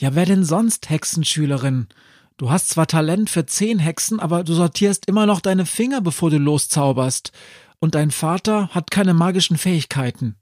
Ja, 0.00 0.14
wer 0.14 0.26
denn 0.26 0.44
sonst, 0.44 0.90
Hexenschülerin? 0.90 1.88
Du 2.36 2.50
hast 2.50 2.68
zwar 2.68 2.88
Talent 2.88 3.30
für 3.30 3.46
zehn 3.46 3.78
Hexen, 3.78 4.18
aber 4.18 4.42
du 4.42 4.54
sortierst 4.54 5.06
immer 5.06 5.24
noch 5.24 5.40
deine 5.40 5.66
Finger, 5.66 6.00
bevor 6.00 6.30
du 6.30 6.38
loszauberst. 6.38 7.30
Und 7.78 7.94
dein 7.94 8.10
Vater 8.10 8.68
hat 8.70 8.90
keine 8.90 9.14
magischen 9.14 9.56
Fähigkeiten. 9.56 10.36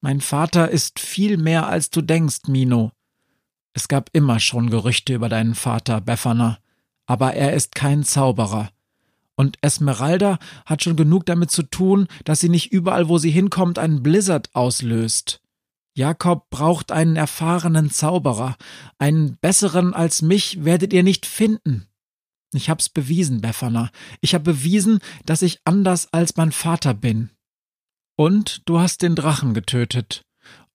Mein 0.00 0.20
Vater 0.22 0.70
ist 0.70 0.98
viel 0.98 1.36
mehr, 1.36 1.66
als 1.66 1.90
du 1.90 2.00
denkst, 2.00 2.46
Mino. 2.46 2.92
Es 3.74 3.88
gab 3.88 4.08
immer 4.14 4.40
schon 4.40 4.70
Gerüchte 4.70 5.14
über 5.14 5.28
deinen 5.28 5.54
Vater, 5.54 6.00
Befana, 6.00 6.58
aber 7.06 7.34
er 7.34 7.52
ist 7.52 7.74
kein 7.74 8.02
Zauberer. 8.02 8.70
Und 9.34 9.58
Esmeralda 9.60 10.38
hat 10.64 10.82
schon 10.82 10.96
genug 10.96 11.26
damit 11.26 11.50
zu 11.50 11.62
tun, 11.62 12.08
dass 12.24 12.40
sie 12.40 12.48
nicht 12.48 12.72
überall, 12.72 13.08
wo 13.08 13.18
sie 13.18 13.30
hinkommt, 13.30 13.78
einen 13.78 14.02
Blizzard 14.02 14.48
auslöst. 14.54 15.42
Jakob 15.94 16.50
braucht 16.50 16.92
einen 16.92 17.16
erfahrenen 17.16 17.90
Zauberer. 17.90 18.56
Einen 18.98 19.36
besseren 19.36 19.94
als 19.94 20.22
mich 20.22 20.64
werdet 20.64 20.92
ihr 20.92 21.02
nicht 21.02 21.26
finden. 21.26 21.86
Ich 22.52 22.68
hab's 22.68 22.88
bewiesen, 22.88 23.40
Befana. 23.40 23.90
Ich 24.20 24.34
hab 24.34 24.44
bewiesen, 24.44 25.00
dass 25.24 25.42
ich 25.42 25.60
anders 25.64 26.12
als 26.12 26.36
mein 26.36 26.52
Vater 26.52 26.94
bin. 26.94 27.30
Und 28.16 28.68
du 28.68 28.80
hast 28.80 29.02
den 29.02 29.14
Drachen 29.14 29.54
getötet. 29.54 30.24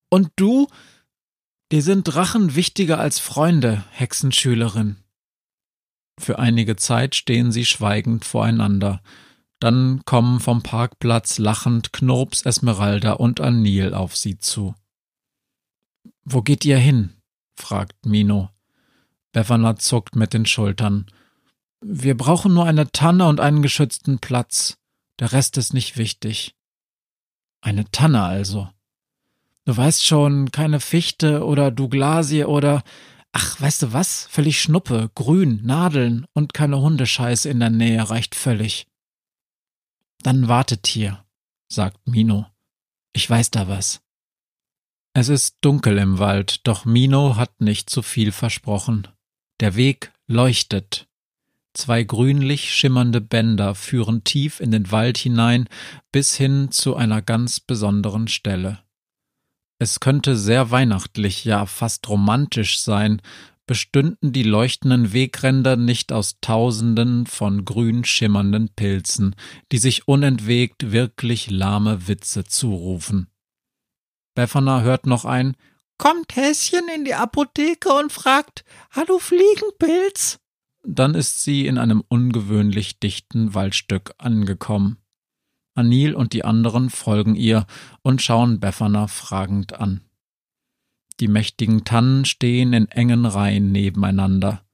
Und 0.09 0.31
du? 0.35 0.67
Dir 1.71 1.81
sind 1.81 2.03
Drachen 2.03 2.55
wichtiger 2.55 2.99
als 2.99 3.19
Freunde, 3.19 3.83
Hexenschülerin. 3.91 4.97
Für 6.19 6.39
einige 6.39 6.75
Zeit 6.75 7.15
stehen 7.15 7.51
sie 7.51 7.65
schweigend 7.65 8.23
voreinander. 8.23 9.01
Dann 9.59 10.03
kommen 10.05 10.39
vom 10.39 10.63
Parkplatz 10.63 11.37
lachend 11.37 11.91
Knurps, 11.91 12.43
Esmeralda 12.43 13.13
und 13.13 13.41
Anil 13.41 13.93
auf 13.93 14.15
sie 14.15 14.37
zu. 14.37 14.75
Wo 16.25 16.41
geht 16.41 16.65
ihr 16.65 16.77
hin? 16.77 17.13
fragt 17.55 18.05
Mino. 18.05 18.49
Befana 19.31 19.75
zuckt 19.77 20.15
mit 20.15 20.33
den 20.33 20.45
Schultern. 20.45 21.05
Wir 21.81 22.17
brauchen 22.17 22.53
nur 22.53 22.65
eine 22.65 22.91
Tanne 22.91 23.27
und 23.27 23.39
einen 23.39 23.61
geschützten 23.61 24.19
Platz. 24.19 24.77
Der 25.19 25.31
Rest 25.31 25.57
ist 25.57 25.73
nicht 25.73 25.97
wichtig. 25.97 26.55
Eine 27.61 27.89
Tanne 27.91 28.23
also. 28.23 28.69
Du 29.65 29.75
weißt 29.75 30.05
schon, 30.05 30.51
keine 30.51 30.79
Fichte 30.79 31.45
oder 31.45 31.71
Douglasie 31.71 32.45
oder 32.45 32.83
Ach, 33.37 33.59
weißt 33.59 33.81
du 33.83 33.93
was? 33.93 34.27
Völlig 34.27 34.61
Schnuppe, 34.61 35.11
grün, 35.13 35.59
Nadeln 35.61 36.25
und 36.31 36.53
keine 36.53 36.79
Hundescheiße 36.79 37.49
in 37.49 37.59
der 37.59 37.69
Nähe 37.69 38.09
reicht 38.09 38.33
völlig. 38.33 38.87
Dann 40.21 40.47
wartet 40.47 40.87
hier, 40.87 41.25
sagt 41.67 42.07
Mino. 42.07 42.45
Ich 43.11 43.29
weiß 43.29 43.51
da 43.51 43.67
was. 43.67 44.04
Es 45.17 45.29
ist 45.29 45.55
dunkel 45.61 45.97
im 45.97 46.19
Wald, 46.19 46.67
doch 46.67 46.83
Mino 46.83 47.37
hat 47.37 47.61
nicht 47.61 47.89
zu 47.89 48.01
viel 48.01 48.33
versprochen. 48.33 49.07
Der 49.61 49.77
Weg 49.77 50.11
leuchtet. 50.27 51.07
Zwei 51.73 52.03
grünlich 52.03 52.73
schimmernde 52.73 53.21
Bänder 53.21 53.75
führen 53.75 54.25
tief 54.25 54.59
in 54.59 54.71
den 54.71 54.91
Wald 54.91 55.17
hinein 55.17 55.69
bis 56.11 56.35
hin 56.35 56.69
zu 56.69 56.97
einer 56.97 57.21
ganz 57.21 57.61
besonderen 57.61 58.27
Stelle. 58.27 58.79
Es 59.79 60.01
könnte 60.01 60.35
sehr 60.35 60.69
weihnachtlich, 60.69 61.45
ja 61.45 61.65
fast 61.65 62.09
romantisch 62.09 62.81
sein, 62.81 63.21
bestünden 63.67 64.33
die 64.33 64.43
leuchtenden 64.43 65.13
Wegränder 65.13 65.77
nicht 65.77 66.11
aus 66.11 66.41
Tausenden 66.41 67.25
von 67.25 67.63
grün 67.63 68.03
schimmernden 68.03 68.67
Pilzen, 68.75 69.37
die 69.71 69.77
sich 69.77 70.09
unentwegt 70.09 70.91
wirklich 70.91 71.49
lahme 71.49 72.09
Witze 72.09 72.43
zurufen. 72.43 73.27
Befana 74.35 74.81
hört 74.81 75.07
noch 75.07 75.25
ein 75.25 75.55
Kommt 75.97 76.35
Häschen 76.35 76.87
in 76.93 77.05
die 77.05 77.13
Apotheke 77.13 77.93
und 77.93 78.11
fragt 78.11 78.65
Hallo 78.91 79.17
Fliegenpilz? 79.17 80.39
Dann 80.83 81.15
ist 81.15 81.41
sie 81.41 81.65
in 81.65 81.77
einem 81.77 82.03
ungewöhnlich 82.07 82.99
dichten 82.99 83.53
Waldstück 83.53 84.13
angekommen. 84.17 84.97
Anil 85.73 86.13
und 86.13 86.33
die 86.33 86.43
anderen 86.43 86.89
folgen 86.89 87.35
ihr 87.35 87.65
und 88.01 88.21
schauen 88.21 88.59
Befana 88.59 89.07
fragend 89.07 89.73
an. 89.73 90.01
Die 91.21 91.27
mächtigen 91.29 91.85
Tannen 91.85 92.25
stehen 92.25 92.73
in 92.73 92.89
engen 92.89 93.25
Reihen 93.25 93.71
nebeneinander. 93.71 94.65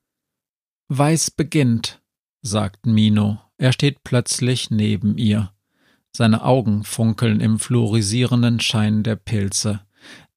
Weiß 0.87 1.31
beginnt, 1.31 2.01
sagt 2.41 2.87
Mino. 2.87 3.39
Er 3.57 3.71
steht 3.71 4.03
plötzlich 4.03 4.71
neben 4.71 5.17
ihr. 5.17 5.53
Seine 6.15 6.43
Augen 6.43 6.83
funkeln 6.83 7.39
im 7.39 7.59
fluorisierenden 7.59 8.59
Schein 8.59 9.03
der 9.03 9.15
Pilze. 9.15 9.81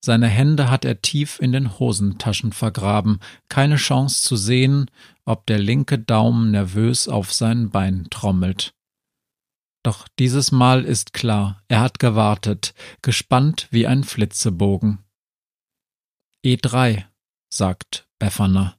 Seine 0.00 0.28
Hände 0.28 0.70
hat 0.70 0.84
er 0.84 1.00
tief 1.00 1.40
in 1.40 1.52
den 1.52 1.78
Hosentaschen 1.78 2.52
vergraben, 2.52 3.20
keine 3.48 3.76
Chance 3.76 4.22
zu 4.22 4.36
sehen, 4.36 4.90
ob 5.24 5.46
der 5.46 5.58
linke 5.58 5.98
Daumen 5.98 6.50
nervös 6.50 7.08
auf 7.08 7.32
sein 7.32 7.70
Bein 7.70 8.06
trommelt. 8.10 8.74
Doch 9.82 10.06
dieses 10.18 10.52
Mal 10.52 10.84
ist 10.84 11.12
klar, 11.12 11.62
er 11.68 11.80
hat 11.80 11.98
gewartet, 11.98 12.74
gespannt 13.02 13.68
wie 13.70 13.86
ein 13.86 14.04
Flitzebogen. 14.04 14.98
E3, 16.44 17.04
sagt 17.50 18.06
Befana. 18.18 18.76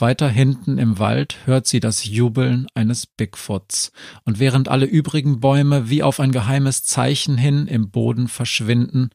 Weiter 0.00 0.28
hinten 0.28 0.78
im 0.78 0.98
Wald 0.98 1.38
hört 1.46 1.66
sie 1.66 1.80
das 1.80 2.04
Jubeln 2.04 2.66
eines 2.74 3.06
Bigfoots, 3.06 3.92
und 4.24 4.38
während 4.38 4.68
alle 4.68 4.86
übrigen 4.86 5.40
Bäume 5.40 5.90
wie 5.90 6.02
auf 6.02 6.20
ein 6.20 6.32
geheimes 6.32 6.84
Zeichen 6.84 7.38
hin 7.38 7.66
im 7.66 7.90
Boden 7.90 8.28
verschwinden, 8.28 9.10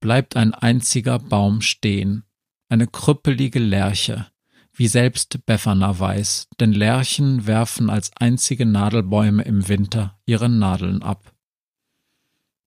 bleibt 0.00 0.36
ein 0.36 0.54
einziger 0.54 1.18
Baum 1.18 1.60
stehen, 1.60 2.24
eine 2.68 2.86
krüppelige 2.86 3.58
Lerche, 3.58 4.26
wie 4.72 4.88
selbst 4.88 5.44
Befana 5.46 5.98
weiß, 5.98 6.48
denn 6.58 6.72
Lerchen 6.72 7.46
werfen 7.46 7.90
als 7.90 8.12
einzige 8.16 8.66
Nadelbäume 8.66 9.42
im 9.42 9.68
Winter 9.68 10.18
ihre 10.26 10.48
Nadeln 10.48 11.02
ab. 11.02 11.34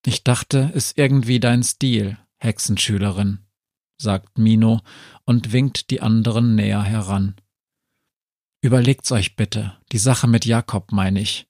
Ich 0.06 0.24
dachte, 0.24 0.72
ist 0.74 0.98
irgendwie 0.98 1.40
dein 1.40 1.64
Stil, 1.64 2.18
Hexenschülerin, 2.38 3.40
sagt 3.98 4.38
Mino 4.38 4.82
und 5.26 5.54
winkt 5.54 5.90
die 5.90 6.02
anderen 6.02 6.56
näher 6.56 6.84
heran. 6.84 7.36
Überlegt's 8.64 9.12
euch 9.12 9.36
bitte, 9.36 9.76
die 9.92 9.98
Sache 9.98 10.26
mit 10.26 10.46
Jakob 10.46 10.94
meine 10.94 11.20
ich. 11.20 11.50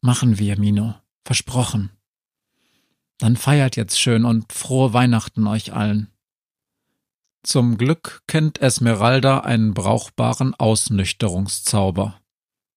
Machen 0.00 0.40
wir, 0.40 0.58
Mino, 0.58 0.96
versprochen. 1.24 1.92
Dann 3.18 3.36
feiert 3.36 3.76
jetzt 3.76 4.00
schön 4.00 4.24
und 4.24 4.52
frohe 4.52 4.92
Weihnachten 4.92 5.46
euch 5.46 5.72
allen. 5.72 6.10
Zum 7.44 7.78
Glück 7.78 8.24
kennt 8.26 8.60
Esmeralda 8.60 9.38
einen 9.40 9.72
brauchbaren 9.72 10.52
Ausnüchterungszauber. 10.54 12.20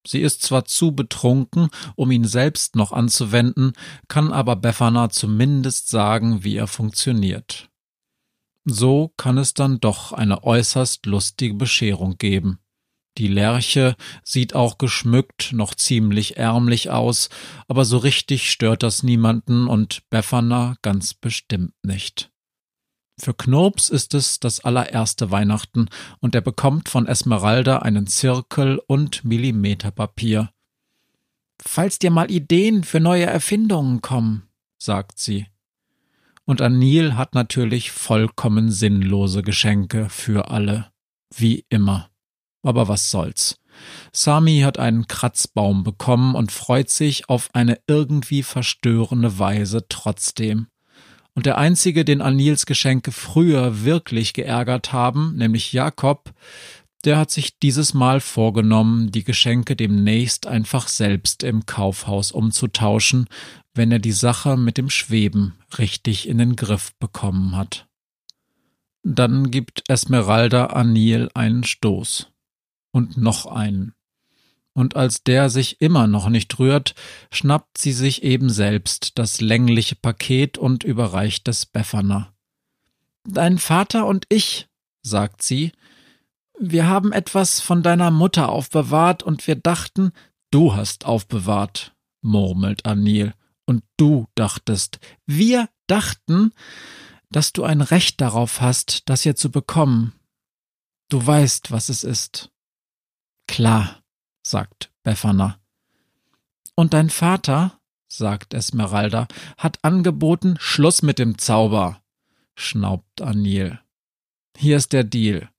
Sie 0.05 0.21
ist 0.21 0.43
zwar 0.43 0.65
zu 0.65 0.91
betrunken, 0.91 1.69
um 1.95 2.11
ihn 2.11 2.23
selbst 2.23 2.75
noch 2.75 2.91
anzuwenden, 2.91 3.73
kann 4.07 4.31
aber 4.31 4.55
Befana 4.55 5.09
zumindest 5.09 5.89
sagen, 5.89 6.43
wie 6.43 6.55
er 6.55 6.67
funktioniert. 6.67 7.71
So 8.63 9.11
kann 9.17 9.39
es 9.39 9.55
dann 9.55 9.79
doch 9.79 10.11
eine 10.11 10.43
äußerst 10.43 11.07
lustige 11.07 11.55
Bescherung 11.55 12.19
geben. 12.19 12.59
Die 13.17 13.27
Lerche 13.27 13.95
sieht 14.23 14.53
auch 14.53 14.77
geschmückt 14.77 15.51
noch 15.51 15.73
ziemlich 15.73 16.37
ärmlich 16.37 16.91
aus, 16.91 17.29
aber 17.67 17.83
so 17.83 17.97
richtig 17.97 18.51
stört 18.51 18.83
das 18.83 19.01
niemanden 19.01 19.67
und 19.67 20.07
Befana 20.11 20.75
ganz 20.83 21.15
bestimmt 21.15 21.73
nicht. 21.81 22.31
Für 23.19 23.33
Knurps 23.33 23.89
ist 23.89 24.13
es 24.13 24.39
das 24.39 24.59
allererste 24.59 25.31
Weihnachten 25.31 25.89
und 26.19 26.35
er 26.35 26.41
bekommt 26.41 26.89
von 26.89 27.07
Esmeralda 27.07 27.79
einen 27.79 28.05
Zirkel 28.05 28.79
und 28.85 29.25
Millimeterpapier. 29.25 30.51
Falls 31.59 31.97
dir 31.97 32.11
mal 32.11 32.29
Ideen 32.29 32.83
für 32.83 32.99
neue 32.99 33.25
Erfindungen 33.25 34.01
kommen, 34.01 34.47
sagt 34.77 35.17
sie. 35.17 35.47
Und 36.45 36.61
Anil 36.61 37.15
hat 37.15 37.33
natürlich 37.33 37.89
vollkommen 37.91 38.69
sinnlose 38.69 39.41
Geschenke 39.41 40.07
für 40.09 40.51
alle. 40.51 40.91
Wie 41.35 41.65
immer 41.69 42.11
aber 42.67 42.87
was 42.87 43.09
soll's. 43.09 43.55
Sami 44.11 44.59
hat 44.59 44.79
einen 44.79 45.07
Kratzbaum 45.07 45.83
bekommen 45.83 46.35
und 46.35 46.51
freut 46.51 46.89
sich 46.89 47.29
auf 47.29 47.49
eine 47.53 47.79
irgendwie 47.87 48.43
verstörende 48.43 49.39
Weise 49.39 49.85
trotzdem. 49.87 50.67
Und 51.33 51.45
der 51.45 51.57
einzige, 51.57 52.03
den 52.03 52.21
Anils 52.21 52.65
Geschenke 52.65 53.11
früher 53.11 53.83
wirklich 53.83 54.33
geärgert 54.33 54.91
haben, 54.91 55.35
nämlich 55.35 55.71
Jakob, 55.71 56.33
der 57.05 57.19
hat 57.19 57.29
sich 57.29 57.59
dieses 57.59 57.93
Mal 57.93 58.19
vorgenommen, 58.21 59.11
die 59.11 59.23
Geschenke 59.23 59.75
demnächst 59.75 60.47
einfach 60.47 60.87
selbst 60.87 61.43
im 61.43 61.67
Kaufhaus 61.67 62.31
umzutauschen, 62.31 63.27
wenn 63.75 63.91
er 63.91 63.99
die 63.99 64.11
Sache 64.11 64.57
mit 64.57 64.79
dem 64.79 64.89
Schweben 64.89 65.53
richtig 65.77 66.27
in 66.27 66.39
den 66.39 66.55
Griff 66.55 66.93
bekommen 66.99 67.55
hat. 67.55 67.85
Dann 69.03 69.51
gibt 69.51 69.83
Esmeralda 69.87 70.65
Anil 70.65 71.29
einen 71.35 71.63
Stoß 71.63 72.31
und 72.97 73.15
noch 73.15 73.45
einen. 73.45 73.93
Und 74.73 74.95
als 74.95 75.23
der 75.23 75.49
sich 75.49 75.81
immer 75.81 76.07
noch 76.07 76.29
nicht 76.29 76.59
rührt, 76.59 76.93
schnappt 77.31 77.77
sie 77.77 77.93
sich 77.93 78.23
eben 78.23 78.49
selbst 78.49 79.17
das 79.17 79.39
längliche 79.39 79.95
Paket 79.95 80.57
und 80.57 80.83
überreicht 80.83 81.47
es 81.47 81.65
Befana. 81.65 82.33
Dein 83.23 83.57
Vater 83.57 84.05
und 84.05 84.25
ich, 84.29 84.67
sagt 85.01 85.41
sie, 85.41 85.71
wir 86.59 86.87
haben 86.87 87.11
etwas 87.11 87.59
von 87.59 87.83
deiner 87.83 88.11
Mutter 88.11 88.49
aufbewahrt 88.49 89.23
und 89.23 89.45
wir 89.47 89.55
dachten, 89.55 90.11
du 90.51 90.75
hast 90.75 91.05
aufbewahrt, 91.05 91.95
murmelt 92.21 92.85
Anil. 92.85 93.33
Und 93.65 93.83
du 93.97 94.27
dachtest, 94.35 94.99
wir 95.25 95.69
dachten, 95.87 96.51
dass 97.29 97.51
du 97.51 97.63
ein 97.63 97.81
Recht 97.81 98.21
darauf 98.21 98.61
hast, 98.61 99.09
das 99.09 99.23
hier 99.23 99.35
zu 99.35 99.51
bekommen. 99.51 100.13
Du 101.09 101.25
weißt, 101.25 101.71
was 101.71 101.89
es 101.89 102.03
ist. 102.03 102.49
Klar, 103.47 104.03
sagt 104.43 104.91
Befana. 105.03 105.59
Und 106.75 106.93
dein 106.93 107.09
Vater, 107.09 107.79
sagt 108.07 108.53
Esmeralda, 108.53 109.27
hat 109.57 109.83
angeboten, 109.83 110.55
Schluss 110.59 111.01
mit 111.01 111.17
dem 111.17 111.37
Zauber, 111.37 112.01
schnaubt 112.55 113.21
Anil. 113.21 113.79
Hier 114.55 114.77
ist 114.77 114.93
der 114.93 115.03
Deal. 115.03 115.49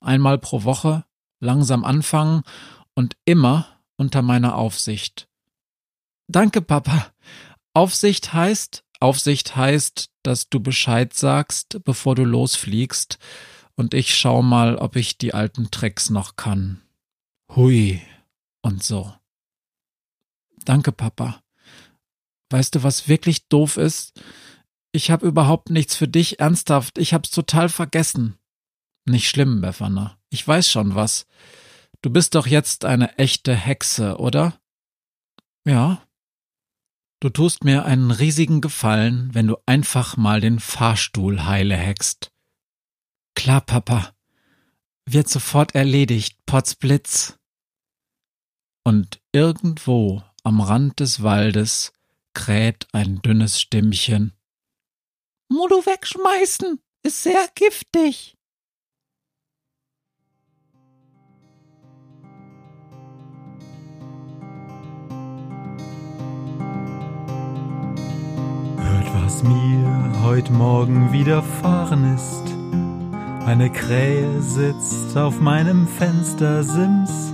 Einmal 0.00 0.38
pro 0.38 0.64
Woche, 0.64 1.04
langsam 1.40 1.84
anfangen 1.84 2.42
und 2.94 3.16
immer 3.24 3.66
unter 3.96 4.22
meiner 4.22 4.56
Aufsicht. 4.56 5.28
Danke, 6.26 6.62
Papa. 6.62 7.06
Aufsicht 7.74 8.32
heißt, 8.32 8.84
Aufsicht 9.00 9.56
heißt, 9.56 10.10
dass 10.22 10.48
du 10.48 10.60
Bescheid 10.60 11.14
sagst, 11.14 11.80
bevor 11.84 12.14
du 12.14 12.24
losfliegst, 12.24 13.18
und 13.76 13.92
ich 13.92 14.16
schau 14.16 14.40
mal, 14.40 14.76
ob 14.76 14.94
ich 14.94 15.18
die 15.18 15.34
alten 15.34 15.70
Tricks 15.70 16.08
noch 16.08 16.36
kann. 16.36 16.83
Hui 17.56 18.02
und 18.62 18.82
so. 18.82 19.14
Danke, 20.64 20.90
Papa. 20.90 21.40
Weißt 22.50 22.74
du, 22.74 22.82
was 22.82 23.08
wirklich 23.08 23.48
doof 23.48 23.76
ist? 23.76 24.20
Ich 24.92 25.10
habe 25.10 25.26
überhaupt 25.26 25.70
nichts 25.70 25.94
für 25.94 26.08
dich, 26.08 26.40
ernsthaft. 26.40 26.98
Ich 26.98 27.14
hab's 27.14 27.30
total 27.30 27.68
vergessen. 27.68 28.38
Nicht 29.06 29.28
schlimm, 29.28 29.60
Befana. 29.60 30.18
Ich 30.30 30.46
weiß 30.46 30.68
schon 30.68 30.94
was. 30.94 31.26
Du 32.02 32.10
bist 32.10 32.34
doch 32.34 32.46
jetzt 32.46 32.84
eine 32.84 33.18
echte 33.18 33.54
Hexe, 33.54 34.18
oder? 34.18 34.60
Ja. 35.64 36.06
Du 37.20 37.28
tust 37.28 37.64
mir 37.64 37.84
einen 37.84 38.10
riesigen 38.10 38.60
Gefallen, 38.60 39.32
wenn 39.32 39.46
du 39.46 39.56
einfach 39.64 40.16
mal 40.16 40.40
den 40.40 40.58
Fahrstuhl 40.58 41.44
heile 41.44 41.76
hext. 41.76 42.32
Klar, 43.34 43.60
Papa. 43.60 44.14
Wird 45.06 45.28
sofort 45.28 45.74
erledigt, 45.74 46.38
Potzblitz 46.46 47.38
und 48.84 49.20
irgendwo 49.32 50.22
am 50.44 50.60
Rand 50.60 51.00
des 51.00 51.22
Waldes 51.22 51.92
kräht 52.34 52.86
ein 52.92 53.22
dünnes 53.22 53.60
Stimmchen. 53.60 54.32
Modu 55.48 55.76
wegschmeißen, 55.86 56.78
ist 57.02 57.22
sehr 57.22 57.46
giftig. 57.54 58.36
Hört, 68.78 69.14
was 69.22 69.42
mir 69.42 70.22
heute 70.22 70.52
Morgen 70.52 71.12
widerfahren 71.12 72.14
ist. 72.14 72.42
Eine 73.46 73.70
Krähe 73.70 74.40
sitzt 74.40 75.16
auf 75.16 75.40
meinem 75.40 75.86
Fenstersims 75.86 77.33